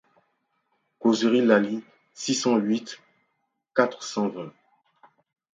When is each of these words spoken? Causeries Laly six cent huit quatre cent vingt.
Causeries 0.99 1.45
Laly 1.45 1.83
six 2.11 2.33
cent 2.41 2.57
huit 2.57 2.99
quatre 3.75 4.01
cent 4.01 4.29
vingt. 4.29 4.51